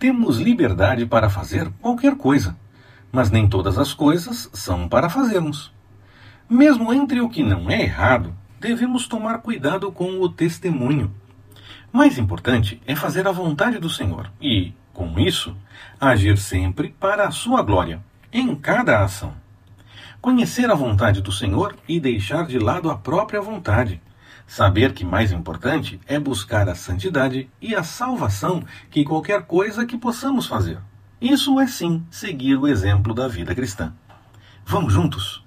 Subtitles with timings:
[0.00, 2.56] Temos liberdade para fazer qualquer coisa,
[3.12, 5.70] mas nem todas as coisas são para fazermos.
[6.48, 11.14] Mesmo entre o que não é errado, devemos tomar cuidado com o testemunho.
[11.92, 15.54] Mais importante é fazer a vontade do Senhor e, com isso,
[16.00, 19.34] agir sempre para a sua glória, em cada ação.
[20.18, 24.00] Conhecer a vontade do Senhor e deixar de lado a própria vontade
[24.46, 29.96] Saber que mais importante é buscar a santidade e a salvação que qualquer coisa que
[29.96, 30.78] possamos fazer.
[31.20, 33.92] Isso é sim seguir o exemplo da vida cristã.
[34.64, 35.44] Vamos juntos?